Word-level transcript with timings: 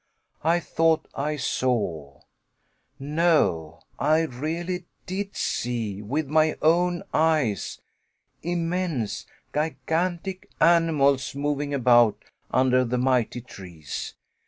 I 0.43 0.59
thought 0.59 1.07
I 1.13 1.35
saw 1.35 2.21
no, 2.97 3.81
I 3.99 4.21
really 4.21 4.85
did 5.05 5.35
see 5.35 6.01
with 6.01 6.25
my 6.27 6.57
own 6.63 7.03
eyes 7.13 7.79
immense, 8.41 9.27
gigantic 9.53 10.49
animals 10.59 11.35
moving 11.35 11.71
about 11.71 12.17
under 12.49 12.83
the 12.83 12.97
mighty 12.97 13.41
trees. 13.41 14.15